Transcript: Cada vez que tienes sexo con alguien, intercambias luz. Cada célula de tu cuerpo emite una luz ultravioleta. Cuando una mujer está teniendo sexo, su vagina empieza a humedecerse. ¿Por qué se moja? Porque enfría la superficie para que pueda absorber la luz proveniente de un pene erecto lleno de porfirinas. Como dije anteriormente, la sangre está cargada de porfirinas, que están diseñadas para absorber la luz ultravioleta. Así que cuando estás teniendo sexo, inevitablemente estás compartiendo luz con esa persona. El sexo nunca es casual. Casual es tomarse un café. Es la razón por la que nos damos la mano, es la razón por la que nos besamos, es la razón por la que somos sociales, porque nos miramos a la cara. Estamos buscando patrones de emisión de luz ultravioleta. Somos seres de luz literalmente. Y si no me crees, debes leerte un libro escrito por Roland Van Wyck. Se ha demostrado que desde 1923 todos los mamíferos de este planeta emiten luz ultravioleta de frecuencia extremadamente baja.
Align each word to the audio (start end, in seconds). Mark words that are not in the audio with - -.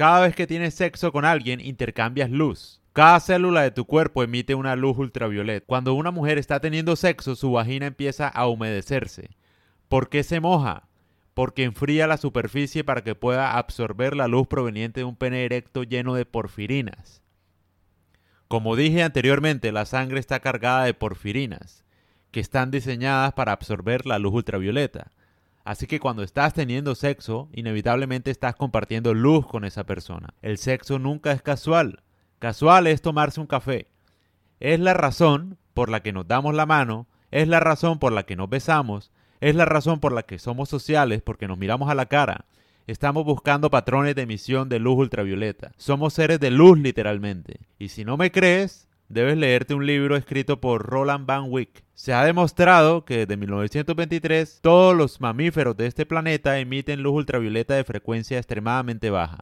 Cada 0.00 0.20
vez 0.20 0.34
que 0.34 0.46
tienes 0.46 0.72
sexo 0.72 1.12
con 1.12 1.26
alguien, 1.26 1.60
intercambias 1.60 2.30
luz. 2.30 2.80
Cada 2.94 3.20
célula 3.20 3.60
de 3.60 3.70
tu 3.70 3.84
cuerpo 3.84 4.22
emite 4.22 4.54
una 4.54 4.74
luz 4.74 4.96
ultravioleta. 4.96 5.66
Cuando 5.66 5.92
una 5.92 6.10
mujer 6.10 6.38
está 6.38 6.58
teniendo 6.58 6.96
sexo, 6.96 7.36
su 7.36 7.52
vagina 7.52 7.84
empieza 7.84 8.26
a 8.26 8.48
humedecerse. 8.48 9.28
¿Por 9.90 10.08
qué 10.08 10.22
se 10.22 10.40
moja? 10.40 10.88
Porque 11.34 11.64
enfría 11.64 12.06
la 12.06 12.16
superficie 12.16 12.82
para 12.82 13.04
que 13.04 13.14
pueda 13.14 13.58
absorber 13.58 14.16
la 14.16 14.26
luz 14.26 14.46
proveniente 14.46 15.00
de 15.00 15.04
un 15.04 15.16
pene 15.16 15.44
erecto 15.44 15.82
lleno 15.82 16.14
de 16.14 16.24
porfirinas. 16.24 17.20
Como 18.48 18.76
dije 18.76 19.02
anteriormente, 19.02 19.70
la 19.70 19.84
sangre 19.84 20.18
está 20.18 20.40
cargada 20.40 20.84
de 20.84 20.94
porfirinas, 20.94 21.84
que 22.30 22.40
están 22.40 22.70
diseñadas 22.70 23.34
para 23.34 23.52
absorber 23.52 24.06
la 24.06 24.18
luz 24.18 24.32
ultravioleta. 24.32 25.10
Así 25.64 25.86
que 25.86 26.00
cuando 26.00 26.22
estás 26.22 26.54
teniendo 26.54 26.94
sexo, 26.94 27.48
inevitablemente 27.52 28.30
estás 28.30 28.56
compartiendo 28.56 29.14
luz 29.14 29.46
con 29.46 29.64
esa 29.64 29.84
persona. 29.84 30.34
El 30.42 30.58
sexo 30.58 30.98
nunca 30.98 31.32
es 31.32 31.42
casual. 31.42 32.02
Casual 32.38 32.86
es 32.86 33.02
tomarse 33.02 33.40
un 33.40 33.46
café. 33.46 33.88
Es 34.58 34.80
la 34.80 34.94
razón 34.94 35.58
por 35.74 35.90
la 35.90 36.00
que 36.00 36.12
nos 36.12 36.26
damos 36.26 36.54
la 36.54 36.66
mano, 36.66 37.06
es 37.30 37.48
la 37.48 37.60
razón 37.60 37.98
por 37.98 38.12
la 38.12 38.24
que 38.24 38.36
nos 38.36 38.48
besamos, 38.48 39.10
es 39.40 39.54
la 39.54 39.64
razón 39.64 40.00
por 40.00 40.12
la 40.12 40.24
que 40.24 40.38
somos 40.38 40.68
sociales, 40.68 41.22
porque 41.22 41.48
nos 41.48 41.58
miramos 41.58 41.90
a 41.90 41.94
la 41.94 42.06
cara. 42.06 42.44
Estamos 42.86 43.24
buscando 43.24 43.70
patrones 43.70 44.14
de 44.14 44.22
emisión 44.22 44.68
de 44.68 44.80
luz 44.80 44.98
ultravioleta. 44.98 45.72
Somos 45.76 46.14
seres 46.14 46.40
de 46.40 46.50
luz 46.50 46.78
literalmente. 46.78 47.60
Y 47.78 47.88
si 47.88 48.04
no 48.04 48.16
me 48.16 48.32
crees, 48.32 48.88
debes 49.10 49.36
leerte 49.36 49.74
un 49.74 49.84
libro 49.84 50.16
escrito 50.16 50.60
por 50.60 50.86
Roland 50.86 51.26
Van 51.26 51.46
Wyck. 51.48 51.82
Se 51.94 52.14
ha 52.14 52.24
demostrado 52.24 53.04
que 53.04 53.18
desde 53.18 53.36
1923 53.36 54.60
todos 54.62 54.96
los 54.96 55.20
mamíferos 55.20 55.76
de 55.76 55.86
este 55.86 56.06
planeta 56.06 56.58
emiten 56.58 57.02
luz 57.02 57.16
ultravioleta 57.16 57.74
de 57.74 57.84
frecuencia 57.84 58.38
extremadamente 58.38 59.10
baja. 59.10 59.38